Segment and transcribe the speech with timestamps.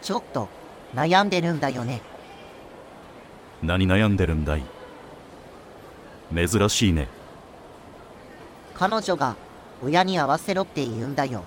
[0.00, 0.48] ちょっと
[0.94, 2.00] 悩んでるんだよね。
[3.62, 4.62] 何悩んでるんだい？
[6.34, 7.08] 珍しいね
[8.74, 9.36] 彼女が
[9.82, 11.44] 親に合わせろって言うんだよ。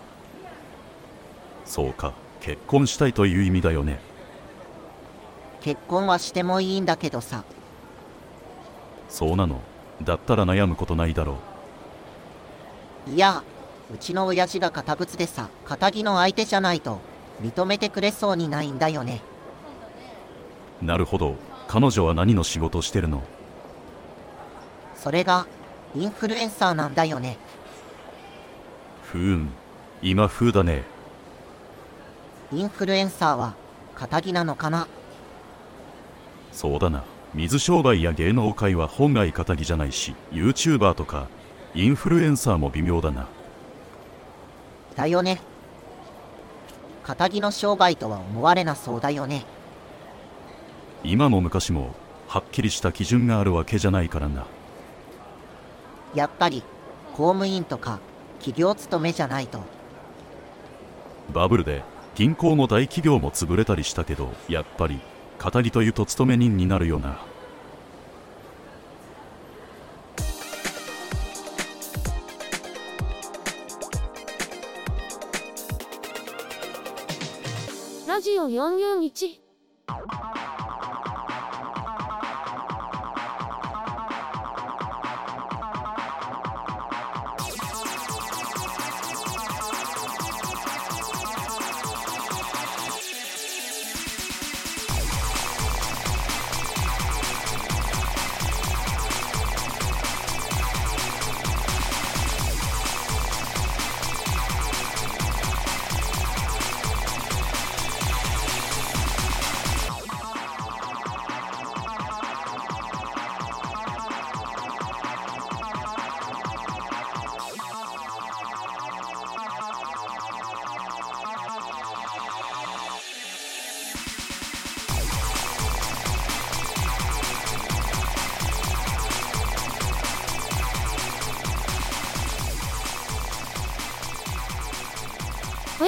[1.65, 3.99] そうか結婚したいという意味だよね
[5.61, 7.43] 結婚はしてもいいんだけどさ。
[9.09, 9.61] そうなの
[10.03, 11.37] だったら悩むことないだろ
[13.07, 13.43] いや、
[13.93, 16.99] うちの親父が堅物でさ、仇の相手じゃないと
[17.41, 19.21] 認めてくれそうにないんだよね。
[20.81, 21.35] うなるほど。
[21.67, 23.23] 彼女は何の仕事してるの？
[24.95, 25.47] それが
[25.95, 27.37] インフルエンサーなんだよね。
[29.03, 29.49] ふーん。
[30.01, 30.83] 今風だね。
[32.51, 33.55] インフルエンサーは
[33.95, 34.87] 仇なのかな？
[36.51, 37.03] そうだな。
[37.33, 41.27] 水商売や芸能界は本来仇じゃないし YouTuber とか
[41.73, 43.29] インフルエンサーも微妙だな
[44.95, 45.41] だよね。
[47.03, 49.45] 仇の商売とは思われなそうだよね。
[51.03, 51.95] 今も昔も
[52.27, 54.45] はっきりした基準があるわけじゃないからな
[56.13, 56.63] やっぱり
[57.13, 57.99] 公務員とか
[58.37, 59.61] 企業勤めじゃないと。
[61.33, 61.83] バブルで
[62.15, 64.99] 銀行も大企業も潰れたりしたけどやっぱり
[65.41, 67.19] 語りというと勤め人になるよな
[78.11, 79.39] ラジオ441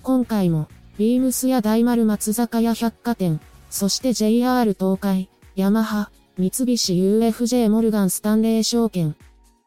[0.03, 0.69] 今回も、
[1.01, 3.41] ビームスや大丸松坂屋百貨店、
[3.71, 9.17] そして JR 東海、ヤマハ、三菱 UFJ モルガンスタンレー証券、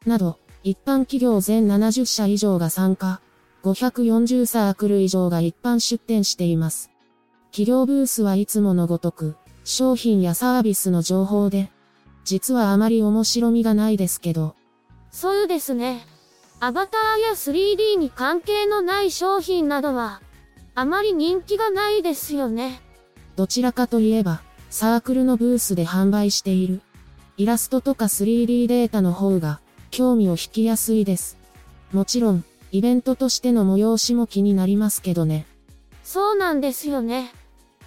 [0.06, 3.20] など、一般企業全70社以上が参加、
[3.64, 6.92] 540サークル以上が一般出展しています。
[7.46, 9.34] 企業ブースはいつものごとく、
[9.64, 11.68] 商品やサービスの情報で、
[12.22, 14.54] 実はあまり面白みがないですけど、
[15.10, 16.06] そうですね。
[16.60, 20.20] アバターや 3D に関係のない商品などは、
[20.76, 22.80] あまり人気がないですよね。
[23.36, 26.82] どちらかといえば、サークルのブースで販売している。
[27.36, 29.60] イラストとか 3D データの方が、
[29.90, 31.36] 興味を引きやすいです。
[31.92, 35.46] もちろん、イベントとしての催しも気になりますけどね。
[36.02, 37.32] そうなんですよね。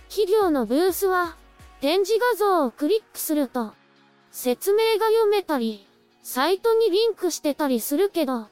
[0.07, 1.35] 企業のブースは、
[1.81, 3.73] 展示画像をクリックすると、
[4.31, 5.85] 説明が読めたり、
[6.23, 8.47] サイトにリンクしてたりするけど、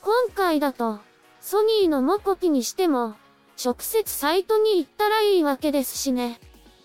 [0.00, 0.98] 今回だと、
[1.40, 3.16] ソニーのモコピにしても、
[3.62, 6.40] 直接サイトに行ったらいいわけですしね。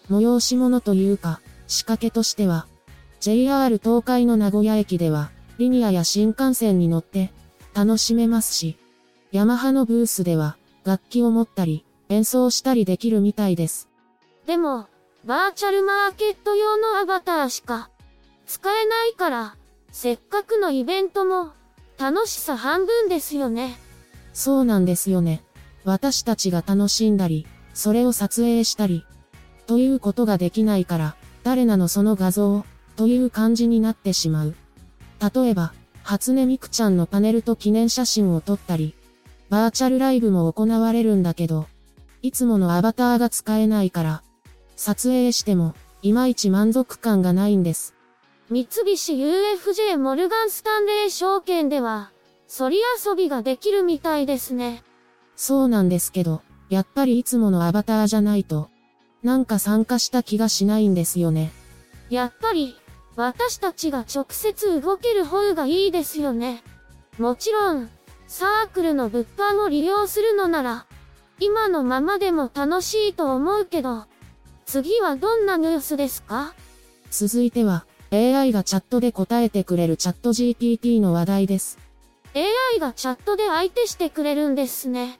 [0.09, 2.67] 催し物というか、仕掛けとしては、
[3.19, 7.31] JR 東海の名古屋駅では、リニアや新幹線に乗って、
[7.73, 8.77] 楽しめますし、
[9.31, 13.87] ヤマハのブースでは、楽器を持ったり、演奏したりできるみたいです。
[14.45, 14.87] でも、
[15.23, 17.91] バーチャルマーケット用のアバターしか
[18.47, 19.55] 使えないから、
[19.91, 21.51] せっかくのイベントも
[21.99, 23.77] 楽しさ半分ですよね。
[24.33, 25.43] そうなんですよね。
[25.83, 29.05] 私たちが楽しんだり、それを撮影したり、
[29.67, 34.55] ということができないから、誰なのその画像、という感じになってしまう。
[35.33, 35.73] 例えば、
[36.03, 38.95] 初音ミクちゃんのパネルと記念写真を撮ったり、
[39.49, 41.67] バーチャルライブも行われるんだけど、
[42.21, 44.23] いつものアバターが使えないから、
[44.75, 47.93] 撮影しても、いまいち満足感がないんです。
[48.49, 52.11] 三菱 UFJ モルガンスタンレー証券では、
[52.47, 54.83] そり遊びができるみたいですね。
[55.43, 58.69] そうなんですけど、やっぱりいつものアバターじゃないと、
[59.23, 61.51] なんか参加した気がしないんですよね。
[62.11, 62.75] やっぱり、
[63.15, 66.61] 私たちが直接動ける方がいいですよね。
[67.17, 67.89] もちろん、
[68.27, 70.85] サークルの物販を利用するのなら、
[71.39, 74.05] 今のままでも楽しいと思うけど、
[74.67, 76.53] 次はどんなニュースですか？
[77.09, 81.79] 続いては、AI がチャットで答えてくれるチャット GPT の話題です。
[82.35, 85.19] ?AI がチャットで相手してくれるんですね。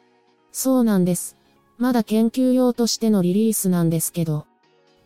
[0.52, 1.38] そうなんです。
[1.78, 4.46] まだ研究用としてのリリースなんですけど、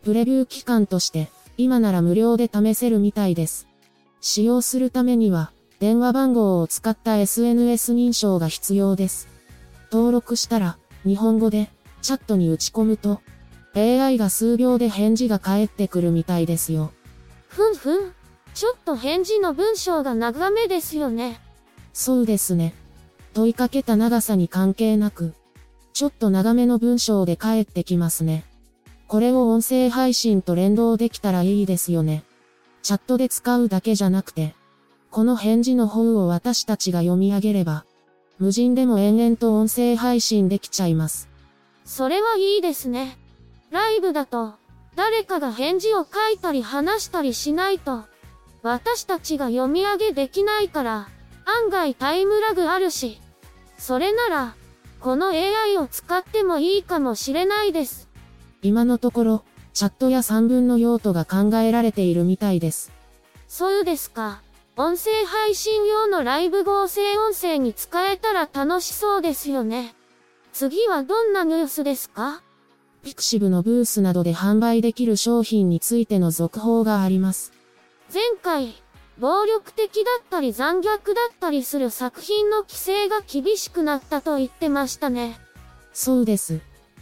[0.03, 3.67] プレビュー期間として、今なら無料で試せるみたいです。
[4.21, 9.27] 使用するためには、電話番号を使った SNS 認証が必要です。
[9.91, 11.69] 登録したら、日本語で、
[12.01, 13.21] チャットに打ち込むと、
[13.75, 16.91] AI が数秒で返事が返ってくるみたいですよ。
[17.47, 18.13] ふんふん。
[18.53, 21.39] ちょっと返事の文章が長めですよね。
[21.93, 22.73] そうですね。
[23.35, 25.33] 問いかけた長さに関係なく、
[25.91, 28.45] ちょっと長めの文章で返ってきますね。
[29.09, 32.23] これを音声配信と連動できたらいいですよね。
[32.81, 34.55] チャットで使うだけじゃなくて、
[35.11, 37.83] この返事の方を私たちが読み上げれば、
[38.39, 41.27] 無人でも延々と音声配信できちゃいます。
[41.83, 43.17] それはいいですね。
[43.69, 44.53] ライブだと、
[44.95, 48.05] 誰かが返事を書いたり話したりしないと、
[48.63, 51.09] 私たちが読み上げできないから、
[51.45, 53.19] 案外タイムラグあるし、
[53.77, 54.55] それなら、
[54.99, 58.09] この AI を使ってもいいかもしれないです。
[58.61, 59.43] 今のところ、
[59.73, 62.91] チャットや3分の用途が考えられているみたいです。
[63.47, 64.41] そうですか。
[64.77, 69.95] 音声配信用のライブ合成音声に使えたら楽しそうですよね。
[70.51, 72.41] 次はどんなニュースですか？
[73.03, 77.53] ピクシブのブースなどで販売できる商品についての続報があります。
[78.11, 78.73] 前回、
[79.17, 80.91] 暴力的だったり残虐だ
[81.33, 85.39] ったりする作品の規制が厳しくなったと言ってましたね。
[85.93, 86.59] そうです。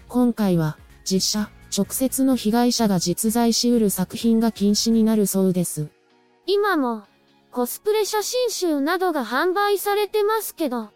[0.08, 5.90] 今回は、実写、直接の被害者が実在しうる作品が禁止になるそうです。
[6.46, 7.04] 今も、
[7.52, 10.90] コスプレ写真集などが販売されてますけど、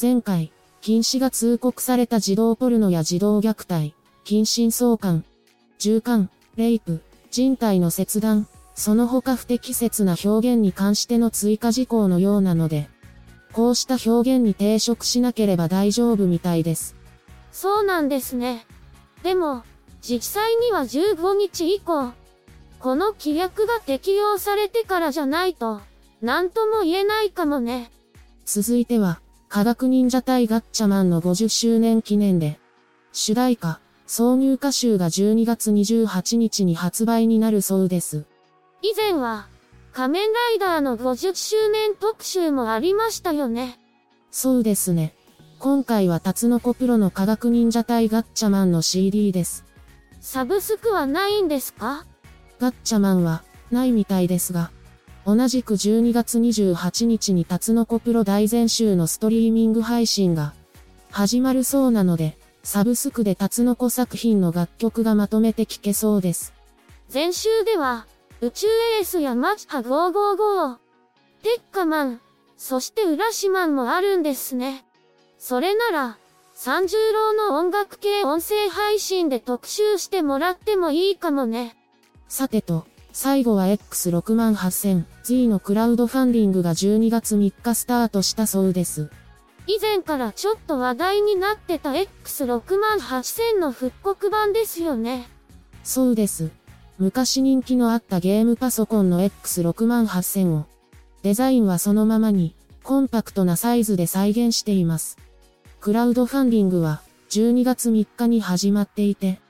[0.00, 0.50] 前回、
[0.80, 3.94] 禁止が通告された児童ポルノや児童虐待、
[4.24, 5.24] 近親相関、
[5.78, 12.88] 従姦、レイプ、人体の切断、その他不適切な表現に関しての追加事項のようなので、
[13.52, 16.96] こうした表現に抵触しなければ大丈夫みたいです。
[17.52, 18.66] そうなんですね。
[19.22, 19.62] でも、
[20.02, 22.12] 実際には15日以降、
[22.80, 25.80] この規約が適用されてからじゃないと、
[26.20, 27.92] なんとも言えないかもね。
[28.44, 32.58] 続いては、科学忍者隊ガッチャマンの50周年記念で、
[33.12, 38.26] 主題歌、挿入歌集が12月28日に発売になるそうです。
[38.84, 39.46] 以前は、
[39.94, 43.80] 仮面ライダーの50周年特集もありましたよね。
[44.30, 45.14] そうですね。
[45.58, 49.64] 今回はタツノコプロの科学忍者隊ガッチャマンの CD です。
[50.20, 52.04] サブスクはないんですか？
[52.58, 54.70] ガッチャマンは、ないみたいですが、
[55.24, 60.52] 同じく12月28日にタツノコプロ大全集のストリーミング配信が
[61.10, 66.52] 始まるそうなので、サブスクでタツノコ作品の楽曲がまとめて聴けそうです。
[67.10, 68.06] 前週では、
[68.44, 68.66] 宇宙
[68.98, 70.76] エースやマチハ555、
[71.42, 72.20] テッカマン、
[72.58, 74.84] そしてウラシマンもあるんですね。
[75.38, 76.18] それなら、
[76.52, 81.74] 三十郎の音楽系音声配信で特集してもらってもいいかもね。
[82.28, 89.10] さてと、最後は X68000Z のクラウドファンディングが12月3日スタートしたそうです。
[89.66, 95.30] 以前からちょっと話題になってた X68000 の復刻版ですよね。
[95.82, 96.50] そうです。
[96.98, 100.66] 昔人気のあったゲームパソコンの X68000 を、
[101.22, 105.16] デザインはそのままに、コンパクトなサイズで再現しています。
[105.80, 109.40] クラウドファンディングは12月3日に始まっていて、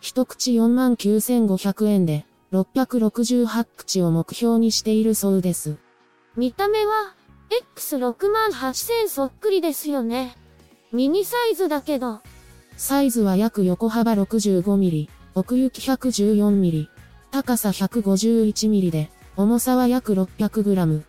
[0.00, 5.76] 一口49,500円で668口を目標にしているそうです。
[6.36, 7.14] 見た目は
[7.76, 10.36] X68000 そっくりですよね。
[10.92, 12.20] ミニサイズだけど、
[12.76, 16.90] サイズは約横幅65ミリ、奥行き114ミリ、
[17.30, 21.04] 高さ151ミリで、重さは約600グラム。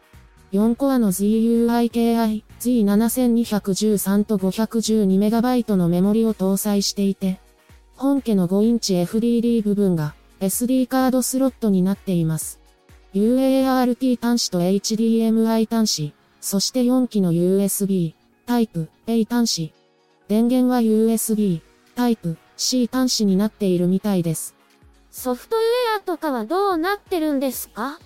[0.54, 7.42] 4コアの ZUIKI Z7213 と 512MB のメモリを搭載していて、
[7.98, 12.62] 本家の5インチ FDD 部分が SD カードスロットになっています。
[13.14, 18.14] UART 端子と HDMI 端子、そして4機の USB、
[18.46, 19.74] タイプ A 端子。
[20.30, 21.60] 電源は USB、
[21.96, 24.54] タイプ C 端子になっているみたいです。
[25.10, 28.00] ソフトウェアとかはどうなってるんですか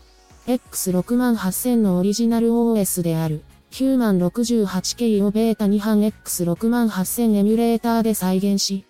[0.48, 8.86] ？X68000 のオリジナル OS である Human68K をベータ2版 X68000 エミュレーターで再現し、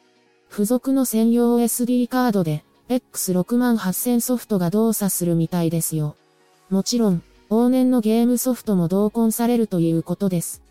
[0.51, 6.15] 付属の専用 SD カードで X68000 ソフトが動作するみたいですよ。
[6.69, 10.62] もちろん、往年のゲームソフトも同梱されるということです。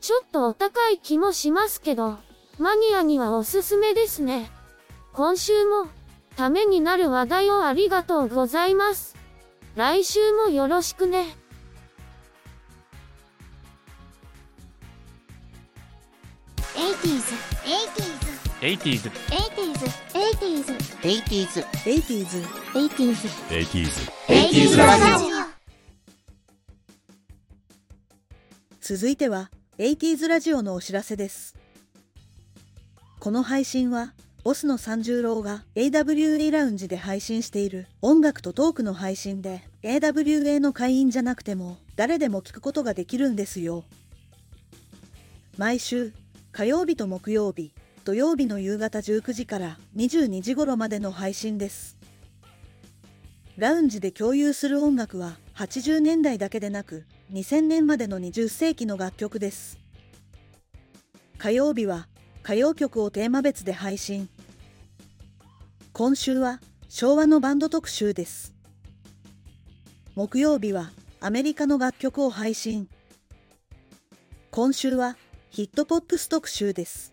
[0.00, 2.18] ちょっとお高い気もしますけど、
[2.58, 4.50] マニアにはおすすめですね。
[5.12, 5.88] 今週も、
[6.36, 9.14] ためになる話題をありがとうございます。
[9.74, 11.36] 来週もよろしくね。
[16.74, 19.10] 80s, 80s 80s,
[20.12, 25.36] 80s, 80s 80s, 80s, 80s 80s ラジオ。
[28.80, 31.54] 続いては 80s ラジオのお知らせです。
[33.26, 34.14] この配信は、
[34.44, 43.82] ボスの三十郎が AWA ラウンジで配信している音楽とトークの配信で AWA の会員じゃなくても誰でも聞くことができるんですよ。
[45.58, 46.12] 毎週
[46.52, 47.72] 火曜日と木曜日、
[48.04, 51.96] 土曜日の夕方19時から22時頃までの配信です。
[53.56, 59.80] ラウンジで共有する音楽は80年代だけでなく2000年までの20世紀の楽曲です。
[61.38, 62.06] 火曜日は
[62.46, 64.28] 歌謡曲をテーマ別で配信。
[65.92, 68.54] 今週は昭和のバンド特集です。
[70.14, 72.88] 木曜日はアメリカの楽曲を配信。
[74.52, 75.16] 今週は
[75.50, 77.12] ヒットポップス特集です。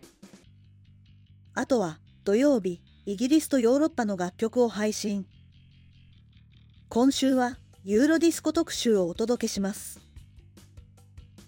[1.55, 5.25] あとは土曜日、イギリスとヨーロッパの楽曲を配信。
[6.89, 9.99] 今週はユーロディスコ特集をお届けします。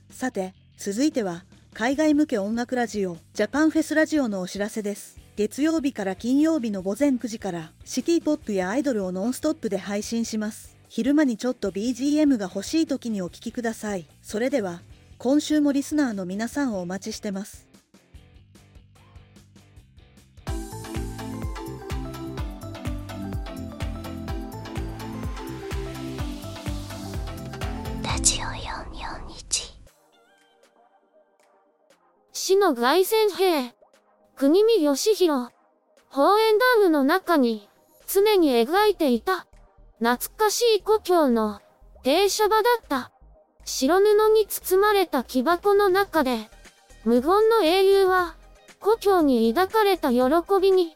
[0.10, 1.46] さて、続いては
[1.77, 5.20] 海外向け音楽ラジオジャパンフェスラジオのお知らせです。
[5.36, 10.77] 月曜日から金曜日の午前9時からシティポップやアイドルをノンストップで配信します。
[10.88, 14.08] 昼間にちょっと BGM が欲しい時にお聴きください。
[14.22, 14.84] それでは、
[15.17, 17.64] 今週もリスナーの皆さんをお待ちしてます。
[32.48, 33.74] 死の凱旋兵。
[34.36, 35.50] 国見義弘。
[36.12, 37.68] 宝円ダムの中に、
[38.06, 39.48] 常に描いていた、
[39.98, 41.60] 懐かしい故郷の、
[42.04, 43.12] 停車場だった。
[43.64, 46.52] 白布に包まれた木箱の中で、
[47.04, 48.36] 無言の英雄は、
[48.80, 50.20] 故郷に抱かれた喜
[50.62, 50.94] びに、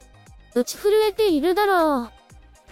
[0.53, 2.09] 打ち震えているだろう。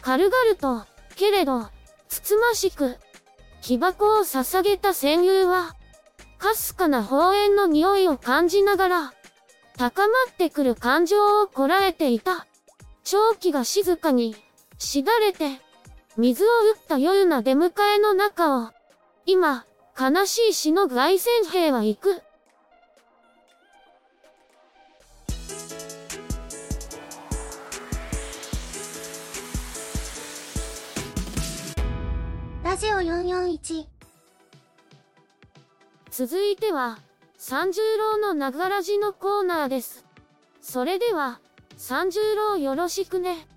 [0.04, 1.68] 軽々と、けれど、
[2.10, 2.98] つつましく、
[3.64, 5.77] 木箱を捧げた戦友は、
[6.38, 9.14] かすかな宝円の匂いを感じながら、
[9.78, 12.48] 高まってくる感情をこらえていた。
[13.04, 14.36] 長気が静かに、
[14.78, 15.62] しだれて、
[16.18, 18.72] 水を打った夜な出迎えの中を、
[19.26, 19.66] 今、
[20.00, 22.22] 悲しい死の凱旋兵は行く。
[32.64, 33.97] ラジオ441。
[36.18, 36.98] 続いては、
[37.38, 40.04] 三十郎のながらじのコーナーです。
[40.62, 41.40] それでは、
[41.76, 43.48] 三十郎よろしくね。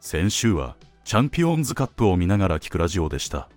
[0.00, 3.48] 先週はチャンピオンズカップを見ながら聞くラジオでした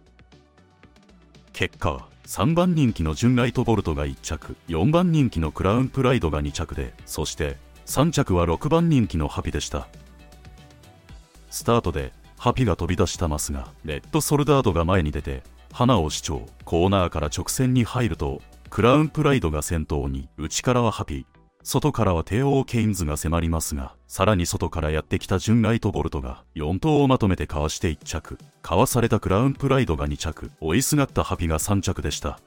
[1.51, 9.87] 結果は3番人気のジュンライトボルトが1着4番人気のクラウンプライドが2着でそして3着は6番人気のハピでした
[11.49, 18.41] スタートでハピが飛び出したますがレッドソルダードが前に出て花を主張コーナーから直線に入ると
[18.73, 21.27] クラウンプライドが先頭に内からはハピ
[21.61, 32.39] 外からは帝王ケインズが迫りますが、さらに外からやってきたジュンライトボルトが4頭をまとめてかわして1着、かわされたクラウンプライドが2着、追いすがったハピが3着でした。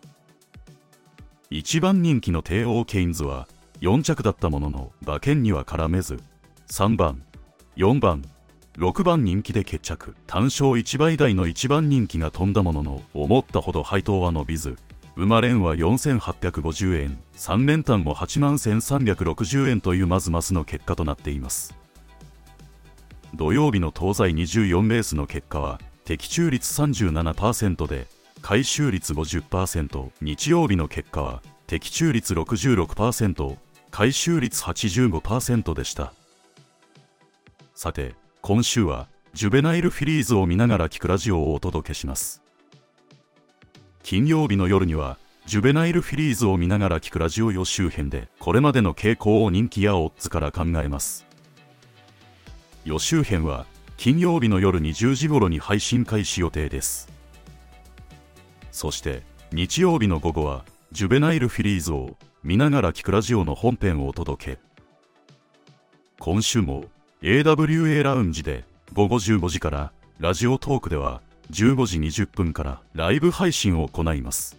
[1.52, 3.46] 1番人気の帝王ケインズは、
[3.80, 6.18] 4着だったものの馬券には絡めず
[6.66, 7.22] 3番
[7.76, 8.24] 4番
[8.78, 10.16] 6番人気で決着。
[10.26, 14.76] 単勝1倍台の1番人気が飛んだものの思ったほど配当は伸びず
[15.16, 21.74] 馬連は4850円3連単も8万1360円というまずまずの結果となっています。
[23.34, 28.06] 土曜日の東西24レースの結果は的中率37%で
[28.42, 33.56] 回収率50%日曜日の結果は的中率66%
[33.90, 36.12] 回収率85%でした。
[37.74, 42.45] さて今週はジュベナイルフィリーズを見ながら聞くラジオをお届けします。
[44.06, 51.26] 金曜日の夜にはジュベナイルフィリーズを見ながら聞くラジオ予習編でこれまでの傾向を人気やオッズから考えます。
[52.84, 57.08] 予習編は金曜日の夜20時頃に配信開始予定です。
[58.70, 64.58] そして日曜日の午後はジュベナイルフィリーズを見ながら聞くラジオの本編をお届け。
[66.20, 66.84] 今週も
[67.22, 74.56] AWA ラウンジで午後15時からラジオトークでは15時20分からライブ配信を行います。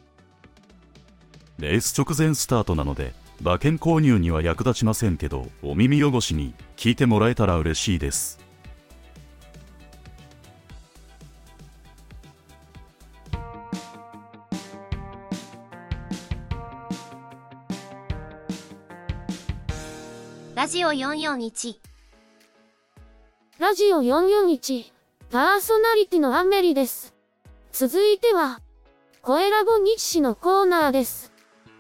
[1.60, 8.39] レース直前スタートなので馬券購入には役立ちませんけどお耳汚しに聞いてもらえたら嬉しいです。
[20.56, 21.75] ラジオ441
[23.60, 24.97] ラジオ441
[25.29, 27.13] パーソナリティのアメリです。
[27.74, 28.62] 続いては、
[29.22, 31.34] 声ラボ日誌のコーナーです。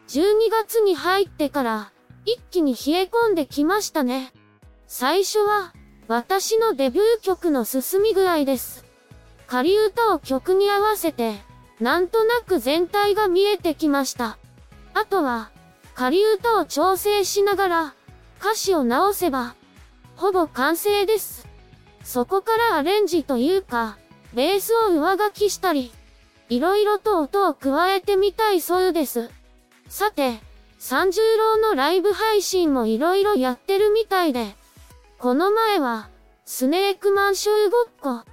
[0.09, 1.93] 12月に入ってから、
[2.25, 4.33] 一気に冷え込んできましたね。
[4.85, 5.73] 最初は、
[6.09, 8.83] 私のデビュー曲の進み具合です。
[9.47, 11.35] 仮歌を曲に合わせて、
[11.79, 14.37] なんとなく全体が見えてきました。
[14.93, 15.51] あとは、
[15.95, 17.93] 仮歌を調整しながら、
[18.41, 19.55] 歌詞を直せば、
[20.17, 21.46] ほぼ完成です。
[22.07, 23.97] そこからアレンジというか、
[24.33, 25.91] ベースを上書きしたり、
[26.47, 29.29] いろいろと音を加えてみたいそうです。
[29.89, 30.39] さて、
[30.79, 34.55] 三十郎のライブ配信もいろいろやってるみたいで、
[35.19, 36.07] この前は、
[36.45, 37.69] スネークマンシュー
[38.01, 38.25] ごっこ、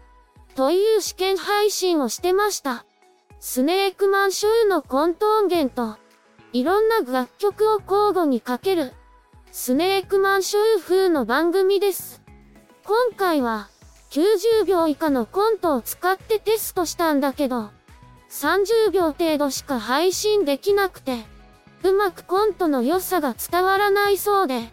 [0.54, 2.84] という試験配信をしてました。
[3.40, 5.98] スネークマンシューのコント音源と、
[6.52, 8.92] いろんな楽曲を交互にかける、
[9.50, 12.23] スネークマンシュー風の番組です。
[12.84, 13.70] 今回は
[14.10, 17.70] 90秒以下のコントを使ってテストしたんだけど、
[18.30, 21.24] 30秒程度しか配信できなくて、
[21.82, 24.68] うまくコントの良さが伝わらないそうで、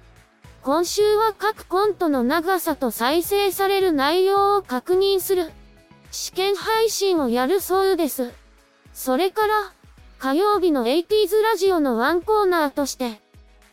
[0.61, 5.49] 今週は各コントの長さと再生される内容を確認する
[6.11, 8.31] 試験配信をやるそうです。
[8.93, 9.53] それから、
[10.19, 13.21] 火曜日の 80s ラジオのワンコーナーとして、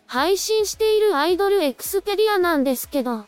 [0.06, 3.26] 配信しているアイドルエクスペリアなんですけど、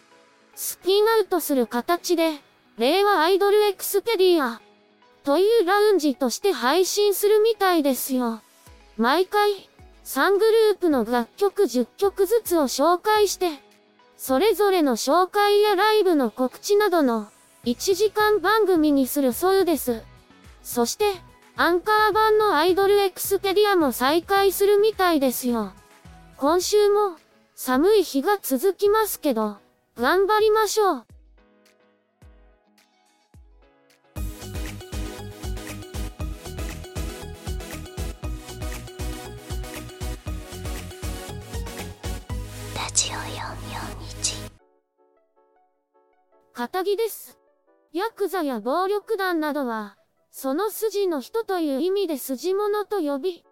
[0.63, 2.35] スピンアウトする形で、
[2.77, 4.61] 令和アイドルエクスペリア、
[5.25, 8.43] というラウンジとして配信するみたいですよ。
[8.99, 9.71] 毎回、
[10.05, 13.53] 3グループの楽曲10曲ずつを紹介して、
[14.19, 17.29] それぞれの紹介やライブの告知などの
[17.65, 20.03] 1時間番組にするそうです。
[20.63, 21.07] そして、
[21.57, 25.73] アンカー版のアイドルエクスペリアも再開するみたいですよ。
[26.37, 27.17] 今週も
[27.55, 29.57] 寒い日が続きますけど、
[30.01, 31.05] 頑張りましょう。
[42.75, 44.51] ラジオ441
[46.55, 47.39] 仇です。
[47.93, 49.99] ヤクザや暴力団などは、
[50.31, 53.45] その筋の人という意味で筋物と呼び、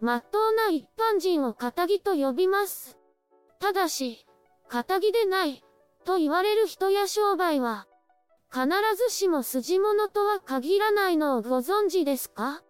[0.00, 2.98] まっとうな一般人を仇と呼びます。
[3.60, 4.26] ただし、
[4.68, 5.62] 仇でない、
[6.04, 7.86] と言われる人や商売は、
[8.52, 12.62] 必ずしも筋物とは限らないのをご存知ですか？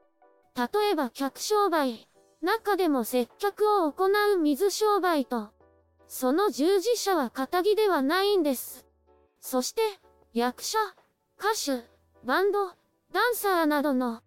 [0.55, 2.09] 例えば客商売、
[2.41, 5.51] 中でも接客を行う水商売と、
[6.07, 8.87] その従事者は仇ではないんです。
[9.41, 9.83] そして、
[10.35, 10.79] 役者、
[11.39, 11.85] 歌手、
[12.25, 12.67] バンド、
[13.13, 14.21] ダンサーなどの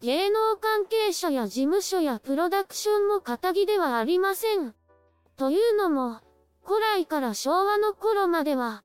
[0.00, 4.74] 芸能関係者や事務所やプロダクションも仇ではありません。
[5.36, 6.20] というのも、
[6.66, 8.82] 古来から昭和の頃までは、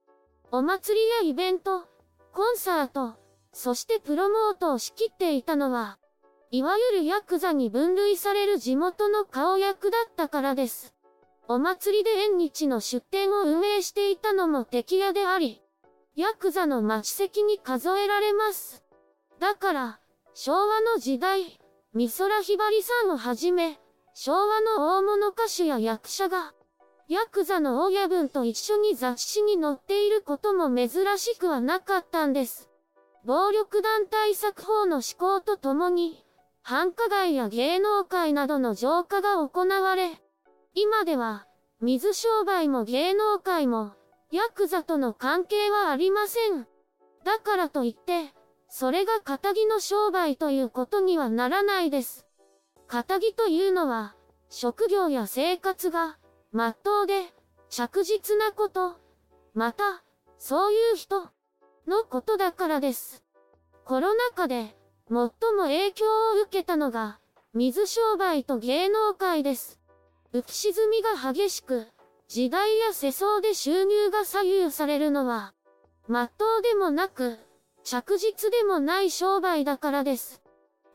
[0.52, 1.88] お祭りやイベント、
[2.32, 3.16] コンサート、
[3.54, 5.98] そしてプロモートを仕切っていたのは、
[6.52, 10.94] いわゆるヤクザに分類される地元の顔役だったからです。
[11.48, 15.64] お祭りで縁日の出店を運営していたのも敵屋であり、
[16.16, 18.84] ヤクザの末席に数えられます。
[19.40, 20.00] だから、
[20.36, 21.60] 昭和の時代、
[21.96, 23.80] 美空ひばりさんをはじめ、
[24.14, 26.54] 昭和の大物歌手や役者が、
[27.12, 32.70] ヤクザの親分と一緒に雑誌に載っていることも珍しくはなかったんです。
[33.26, 36.24] 暴力団対策法の施行とともに、
[36.62, 40.22] 繁華街や芸能界などの浄化が行われ、
[40.74, 41.46] 今では、
[41.82, 43.92] 水商売も芸能界も、
[44.32, 46.66] ヤクザとの関係はありません。
[47.26, 48.34] だからといって、
[48.70, 52.26] それが仇の商売ということにはならないです。
[52.88, 54.16] 仇というのは、
[54.50, 56.18] 職業や生活が、
[56.54, 57.34] まっとうで、
[57.70, 58.96] 着実なこと、
[59.54, 60.04] また、
[60.38, 61.30] そういう人、
[61.88, 63.24] のことだからです。
[63.86, 64.76] コロナ禍で、
[65.08, 65.30] 最も
[65.64, 67.20] 影響を受けたのが、
[67.54, 69.80] 水商売と芸能界です。
[70.34, 71.88] 浮き沈みが激しく、
[72.28, 75.54] 時代や世相で収入が左右されるのは、
[76.08, 77.38] まっとうでもなく、
[77.84, 80.42] 着実でもない商売だからです。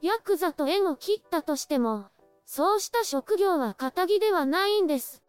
[0.03, 2.07] ヤクザと縁を切ったとしても、
[2.45, 5.26] そうした職業は仇ではないんです。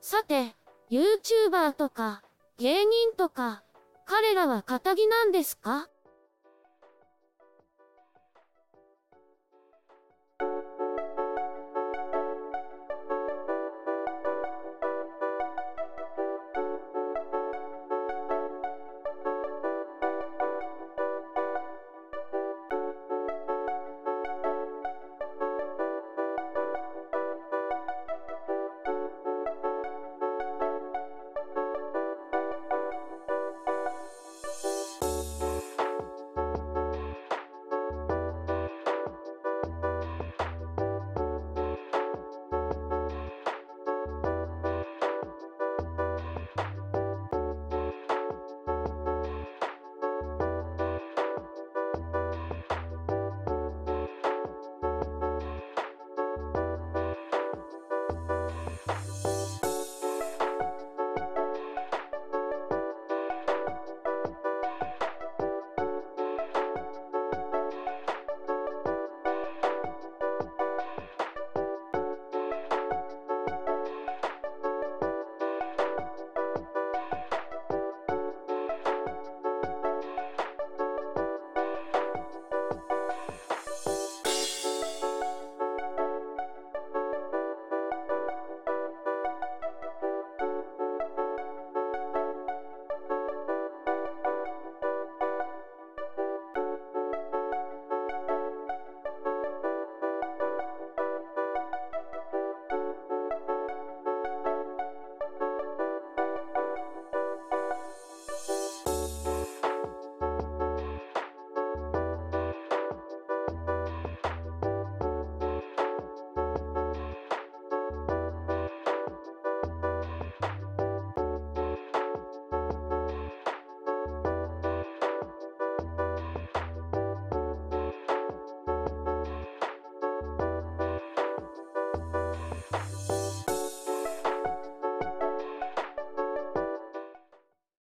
[0.00, 0.54] さて、
[0.90, 2.22] YouTuber とか、
[2.58, 3.62] 芸人とか、
[4.06, 5.88] 彼らは仇なんですか？